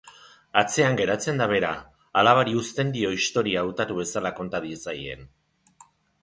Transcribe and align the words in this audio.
Atzean 0.59 0.95
geratzen 1.01 1.41
da 1.41 1.47
bera, 1.51 1.69
alabari 2.21 2.57
uzten 2.61 2.89
dio 2.97 3.13
istorioa 3.19 3.63
hautatu 3.67 3.99
bezala 4.01 4.33
konta 4.41 4.63
diezaien. 4.65 5.25